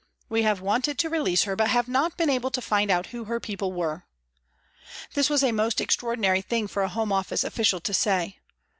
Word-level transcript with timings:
We 0.29 0.41
have 0.41 0.61
wanted 0.61 0.97
to 0.97 1.11
release 1.11 1.43
her, 1.43 1.55
but 1.55 1.67
have 1.69 1.87
not 1.87 2.17
been 2.17 2.27
able 2.31 2.49
to 2.49 2.59
find 2.59 2.89
out 2.89 3.05
who 3.13 3.25
her 3.25 3.39
people 3.39 3.71
were." 3.71 4.07
This 5.13 5.29
was 5.29 5.43
a 5.43 5.51
most 5.51 5.79
extra 5.79 6.07
ordinary 6.07 6.41
thing 6.41 6.67
for 6.67 6.81
a 6.81 6.89
Home 6.89 7.11
Office 7.11 7.43
official 7.43 7.79
to 7.81 7.93
say. 7.93 8.39